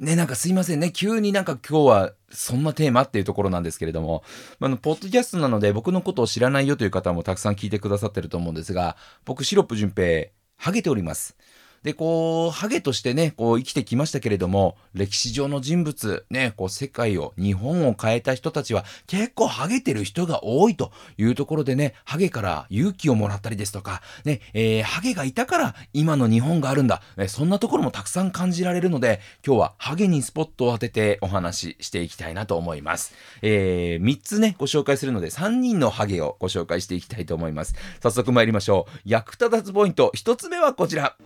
[0.00, 0.92] ね、なんかすいませんね。
[0.92, 4.24] 急になんか今日はそんなテーマっていうところなんですけれども、
[4.58, 11.36] あの、ポッドキャストなので僕のことを知らないよという方もたくさん聞いてくださってると思うんですが、僕、シロップ淳平、ハゲております。
[11.82, 33.14] で、こう、ハゲとしてね、こう生きてきましたけれども、歴史上の人物、ね、こう世界を、日本を変えた人たちは結構ハゲてる人が多いというところでね、ハゲから勇気をもらったりですとか、ね、えー、ハゲがいたから今の日本があるんだ、ね、そんなところもたくさん感じられるので、今日はハゲにスポットを当ててお話ししていきたいなと思います。
[33.40, 37.74] えー、3つね、ご紹介するので3人のハゲをご紹介していきたいと思います。
[38.02, 39.00] 早速参りましょう。
[39.06, 41.16] 役立たずポイント、1つ目はこちら。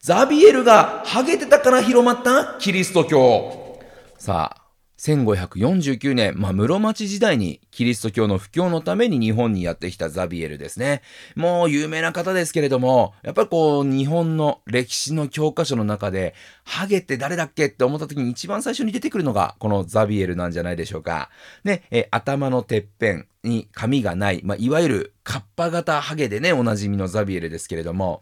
[0.00, 3.78] ザビエルがハゲてたから広まったキリスト教。
[4.18, 4.59] さあ、
[5.00, 11.00] 1549年、まあ、室町時代にキリスト教の布教のために日本にやってきたザビエルですね。
[11.34, 16.34] もう有名な方ですけれども、やっぱりこう、日本の歴史の教科書の中で、
[16.64, 21.30] ハゲって誰だっけって思った時に一番最初に出てくるのが、このザビエルなんじゃないでしょうか。
[21.64, 28.20] ね、え頭のてっぺんに髪がない、まあ、いわゆるカッパ型ハゲでね、おなじみのザビエルですけれども、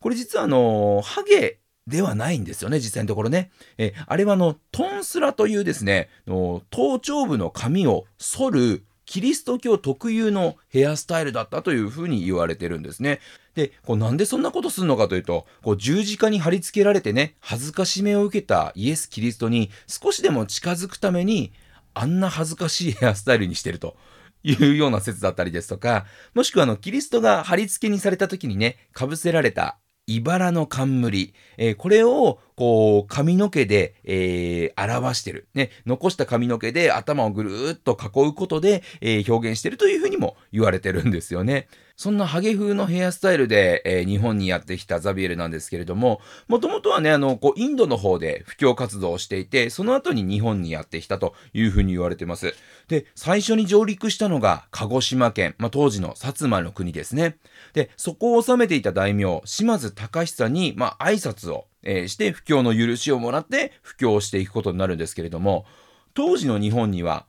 [0.00, 1.59] これ実はあの、ハゲ
[1.90, 3.50] ではないんですよね、実際のところね。
[3.76, 13.18] えあれはあの、トンスラというですね、の頭頂部の髪を剃るキリスト教特有のヘアスタイルだったというふうに言われてるんですね。
[13.54, 21.52] で、こうなんでそんなことするのかというと、こう十字架に貼り付けられてね、恥ずかしめを受けたイエス・キリストに少しでも近づくために、
[21.92, 23.96] あんな恥ずかしいヘアスタイルにしてると。
[24.42, 29.78] いうような説だったりですとか、もしくはあの、キリストが貼り付けにされた時にね、被せられた
[30.16, 41.68] 茨の冠、えー、これをこう髪の毛で、えー、表してる、ね、残した髪の毛で頭をぐるーっと囲うことで、えー、表現してるというふうにも言われてるんですよね。
[42.00, 52.54] そんなハゲ風のヘアスタイルで、えー、日本にやってきたザビエルなんですけれども、もともとはね、あの、こう、インドの方で布教活動をしていて、その後に日本にやってきたというふうに言われてます。
[52.88, 57.36] で、最初に上陸したのが鹿児島県、まあ、当時の薩摩の国ですね。
[57.74, 65.66] で、そこを治めていた大名、島津隆久に、まあ、挨拶を、えー、して、布教の許しをもらって、布教していくことになるんですけれども、
[66.14, 67.26] 当時の日本には、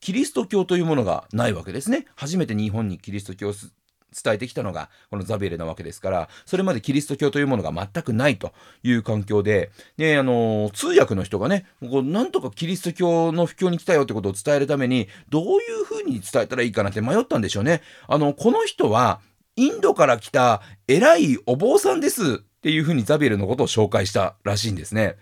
[0.00, 2.06] キリスト教というものがないわけですね。
[2.16, 3.52] 初めて日本にキリスト教を
[4.22, 17.82] 伝えてきたのがこのザビエルなわけですからそれまでキリスト教というものが全くないという環境でであの通訳の人がねこうなんとかキリスト教の布教に来たよってことを伝えるためにどういうふうに伝えたらいいかなって迷ったんでしょうね。
[18.08, 19.20] あのこの人は
[19.56, 25.16] インドから来た偉いお坊さんですっていうふうにザビエルのことを紹介したらしいんですね。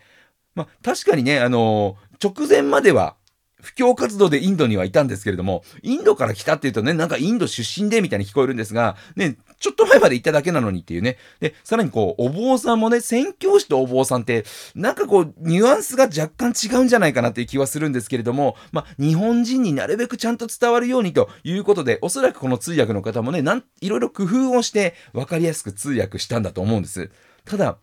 [0.55, 3.15] まあ、確かにね、あの直前までは
[3.61, 11.19] 布教活動でインドにはいたんですけれども、インドから来たっていうとね、なんかインド出身でみたいに聞こえるんですが、ね、ちょっと前まで行っただけなのにっていうね。
[11.41, 27.11] で、さらにこう、お坊さんもね、宣教師とお坊さんって、なんかこう、ニュアンスが若干違うんじゃないかなっていう気はするんですけれども、まあ、日本人になるべくちゃんと伝わるようにということで、おそらくこの通訳の方もね、なん、いろいろ工夫をして分かりやすく通訳したんだと思うんです。
[27.45, 27.79] ただ、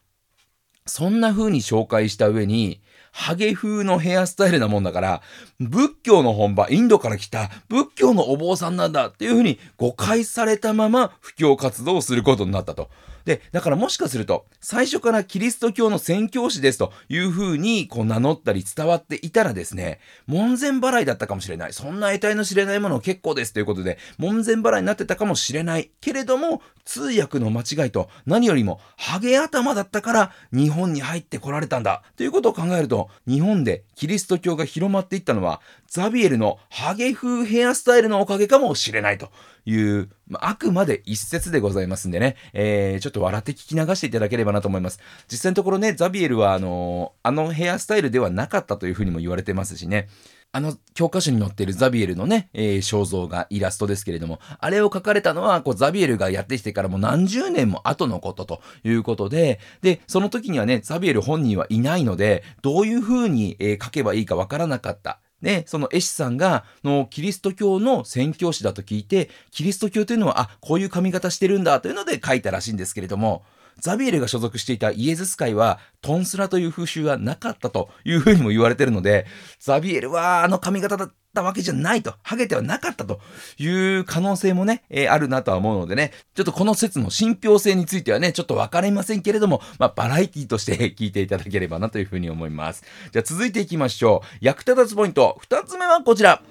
[0.85, 2.81] そんな風に紹介した上に、
[3.15, 5.21] ハゲ風のヘアスタイルなもんだから、
[5.61, 12.89] 仏教の本場、インドから来た仏教のお坊さんなんだっていうふうに誤解されたまま布教活動をすることになったと。
[13.25, 21.73] で、だからもしかすると、最初からキリスト教の宣教師ですという風にこう名乗ったり伝わっていたらですね、門前払いだったかもしれない。
[21.73, 25.91] そんな得体の知れないもの結構ですということで、門前払いになってたかもしれない。
[26.01, 32.03] けれども、通訳の間違いと何よりもハゲ頭だったから日本に入ってこられたんだ。
[32.15, 39.31] ということを考えると、日本でキリスト教が広まっていったのは、ザビエルのハゲ風ヘアスタイルのおかげかもしれないと
[39.65, 44.99] いう、まあ、くまで一説でございますんでね、えー、ちょっと笑って聞き流していただければなと思います。
[45.31, 50.07] 実際のところね、ザビエルはあのー、あのヘアスタイルではなかったというふうにも言われてますしね、
[50.55, 65.19] あの教科書に載っているザビエルのね、えー、肖像画、イラストですけれども、あれを描かれたのは、こう、ザビエルがやってきてからもう何十年も後のことということで、で、その時にはね、ザビエル本人はいないので、どういう風に、えー、描けばいいかわからなかった。
[65.41, 73.43] で、その絵師さんが、の、キリスト教の宣教師だと聞いて、キリスト教というのは、あ、こういう髪型してるんだというので書いたらしいんですけれども、
[73.79, 79.25] ザビエルが所属していたイエズス会は、トンスラという風習はなかったというふうにも言われてるので、
[79.59, 83.19] ザビエルはあの髪型だったわけじゃないと、ハゲてはなかったと
[83.57, 83.67] い
[83.97, 92.83] う可能性もね、えー、あるなとは思うのでね、ちょっとこの説の信憑性についてはね、ちょっとわかりませんけれども、まあ、バラエティとして聞いていただければなというふうに思います。
[93.11, 94.37] じゃあ続いていきましょう。
[94.41, 96.41] 役立つポイント、二つ目はこちら。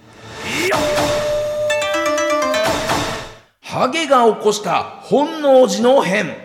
[3.60, 6.43] ハゲが起こした本能寺の変。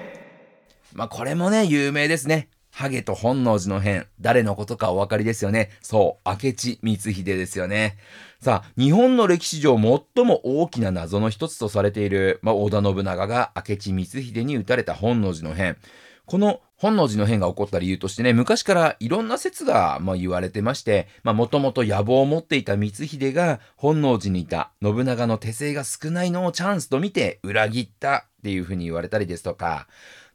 [1.00, 2.50] まあ、これもね、有名ですね。
[2.72, 4.08] ハゲと本能寺の変。
[4.20, 5.70] 誰のことかお分かりですよね。
[5.82, 7.96] そう、明智光秀ですよね。
[8.42, 15.78] さあ、日本の歴史上最も大きな謎の一つとされている、まあ、織田信長が明智光秀に撃たれた本能寺の変。
[16.26, 29.88] この本能寺の変が起こった理由としてね、昔からいろんな説が、まあ、言われてまして、まあ、もともと野望を持っていた光秀が本能寺にいた信長の手勢が少ないのをチャンスと見て裏切ったっていうふうに言われたりですとか、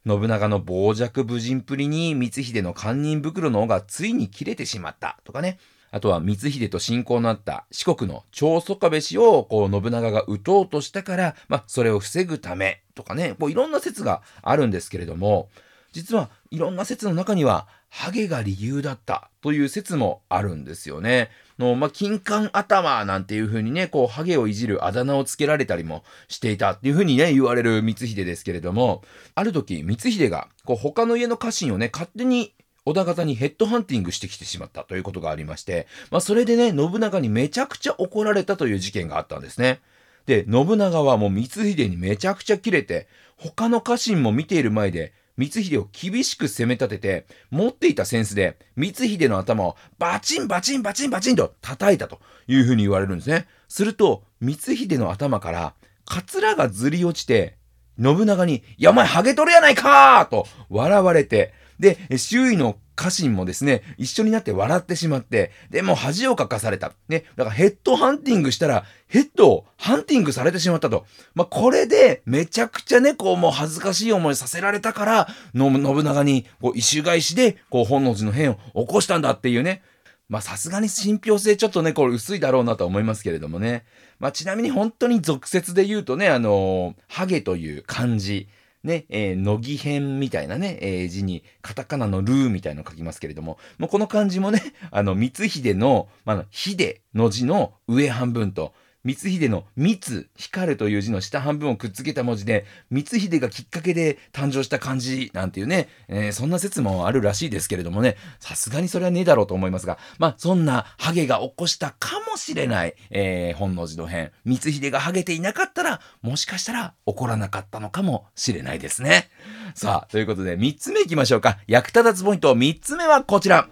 [0.07, 5.57] 信長の傍若無人ぷりに光秀の堪忍袋の尾がついに切れてしまったとかね。
[5.91, 15.49] あとは光秀と親交のあった四国の長宗我部氏をこう信長が撃とうとしたから、まあ、それを防ぐためとかね、こういろんな説があるんですけれども、
[15.93, 21.29] 実はいろんな説の中には、ハゲが理由だったという説もあるんですよね。
[21.57, 29.01] の、まあ、金冠頭なんていう風にね、こう、ハゲをいじるあだ名をつけられたりもしていたっていう風にね、言われる光秀ですけれども、
[29.33, 32.53] ある時、光秀が、こう、他の家の家臣をね、勝手に
[32.83, 39.79] 織田方にヘッドハンティングしてきてしまったということがありまして、まあ、それでね、信長にめちゃくちゃ怒られたという事件があったんですね。
[40.25, 43.07] で、信長はもう光秀にめちゃくちゃキレて、
[43.37, 53.47] 他の家臣も見ている前で、光秀を厳しく攻め立てて、持っていたセンスで、光秀の頭をバチンバチンバチンバチンと叩いたというふうに言われるんですね。
[53.67, 55.73] すると、光秀の頭から、
[56.05, 57.57] カツラがずり落ちて、
[58.01, 66.93] 信長に、いやお前ハゲ取るやないかと笑われて、で、周囲の家臣もですね、一緒になって笑ってしまって、で、も恥をかかされた。
[67.09, 67.25] ね。
[67.35, 71.05] だからヘッドハンティングしたら、ヘッドをハンティングされてしまったと。
[71.33, 78.55] まあ、これで、めちゃくちゃね、こう、もう恥ずかしい思いさせられたから、信長に、こう、異種返しで、こう、本能寺の変を
[78.85, 79.83] 起こしたんだっていうね。
[80.27, 83.85] まあ、さすがに信憑性ちょっとね、これ薄いだろうなと思いますけれどもね。
[84.19, 88.47] まあ、ちなみに本当に俗説で言うとね、あのー、ハゲという漢字。
[88.85, 94.61] ね、えー、乃木編みたいなね、えー、字に、カタカナのルーみたいの書きますけれども、もうこの漢字もね、
[94.91, 98.73] あの、光秀の、まあ、秀の字の上半分と、
[99.05, 114.31] 光秀の光、光という字の下半分をくっつけた文字で、光秀がきっかけで誕生した漢字なんていうね、えー、そんな説もあるらしいですけれどもね、さすがにそれはねえだろうと思いますが、まあ、そんなハゲが起こしたかもしれない、えー、本能寺の変。
[114.45, 119.29] 光秀がハゲていなかったら、もしかしたら起こらなかったのかもしれないですね。
[119.75, 121.59] さあ、ということで3つ目いきましょうか。
[121.67, 123.67] 役立たずポイント3つ目はこちら。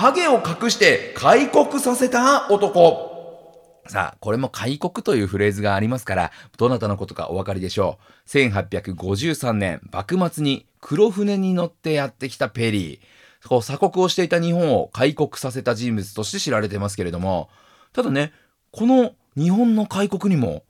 [0.00, 3.82] ハゲを隠して開国させた男。
[3.86, 8.30] さあ、これも開国というフレーズがありますから、どなたのことかお分かりでしょう。
[8.30, 13.46] 1853年、幕末に黒船に乗ってやってきたペリー。
[13.46, 17.50] こう鎖国をしていた日本を開国させた人物として知られてますけれども、
[17.92, 18.32] ただね、
[18.70, 20.62] この日本の開国にも、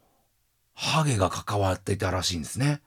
[0.75, 2.81] ハゲが関わっていたらしいんですね。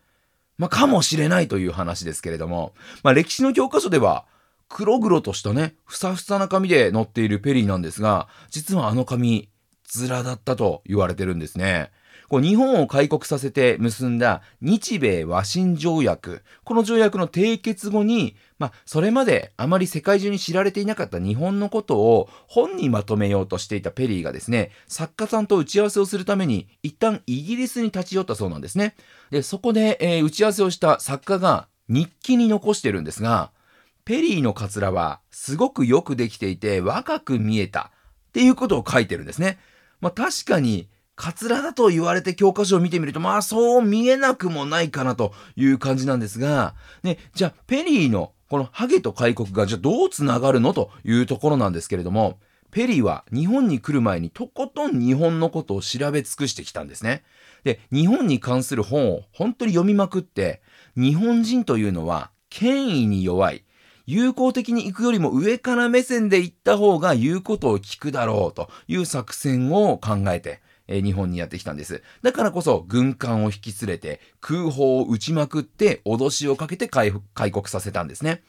[0.57, 4.25] まあ、かもしれないという話ですけれども、まあ、歴史の教科書では、
[4.74, 9.50] 黒々としたね、ふさふさな髪で乗っているペリーなんですが、実はあの髪、
[9.88, 11.92] ズラだったと言われてるんですね。
[12.27, 16.42] こう日本を開国させて結んだ日米和親条約。
[16.63, 28.96] この条約の締結後に、まあ、それまであまり世界中に知られていなかった日本のことを本にまとめようとしていたペリーがですね、作家さんと打ち合わせをするために一旦イギリスに立ち寄ったそうなんですね。
[29.30, 33.51] で、そこで、えー、打ち合わせをした作家が日記に残してるんですが、
[34.05, 37.91] ペリーのカツラはすごくよくできていて若く見えた
[38.29, 39.60] っていうことを書いてるんですね。
[40.01, 52.39] まあ確かにカツラだと言われて教科書を見てみるとまあそう見えなくもないかなという感じなんですが、ね、じゃあペリーのこのハゲと開国がじゃあどうつながるのというところなんですけれども、
[52.72, 57.24] ペリーは日本に来る前にとことん日本のことを調べ尽くしてきたんですね。
[57.63, 60.62] で、日本に関する本を本当に読みまくって、
[60.95, 63.63] 日本人というのは権威に弱い。
[64.05, 72.03] 友好的に行くよりも上から目線で行った方が言うことを聞くだろうという作戦を考えて、え日本にやってきたんです。
[72.22, 77.12] だからこそ軍艦を引き連れて空砲を撃ちまくって脅しをかけて開
[77.51, 78.43] 国させたんですね。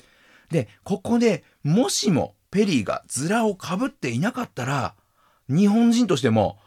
[0.51, 4.95] で、ここでもしもペリーがズラをかぶっていなかったら、
[5.49, 6.59] 日本人としても、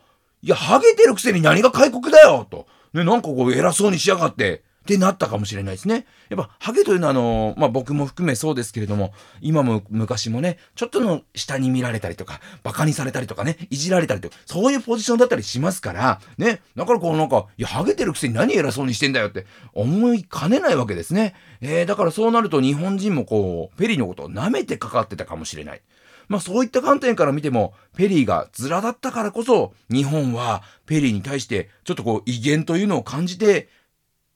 [0.41, 6.06] いや、ハゲてるくせに何が開国だよとね、なんかこう偉そうにしやがって、ってなったかもしれないですね。
[6.29, 21.36] やっぱ、ハゲというのは、あの、まあ、僕も含めそうですけれども、今も昔もね、ちょっとの下に見られたりとか、馬鹿にされたりとかね、いじられたりとか、そういうポジションだったりしますから、ね、だからこうなんか、いや、ハゲてるくせに何偉そうにしてんだよって思いかねないわけですね。
[21.60, 25.82] えー、だからそうなると日本人もこう、ペリーのことを舐めてかかってたかもしれない。
[26.27, 33.70] まあそういった観点から見ても、ペリーがズラだったからこそ、日本はペリーに対してちょっとこう威厳というのを感じて、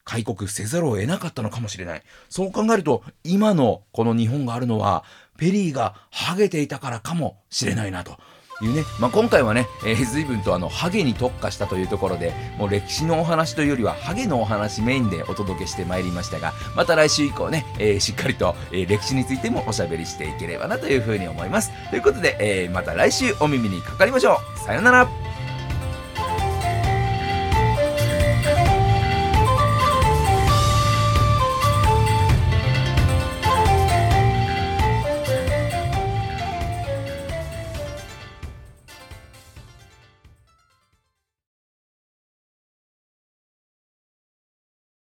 [0.03, 2.03] 開国せざるを得なかったのかもしれない。
[2.29, 5.03] そう考えると、今のこの日本があるのは、
[5.37, 8.17] ペリーがハゲていたからかもしれないなと。
[8.65, 25.20] いうね、まあ、今回はね、えー、随分とあのハゲに特化したというところでもう歴史のお話というよりはハゲのお話メインでお届けしてまいりましたがまた来週以降ね、えー、しっかりと、えー、歴史についてもおしゃべりしていければなというふうに思いますということで、えー、また来週お耳にかかりましょうさよなら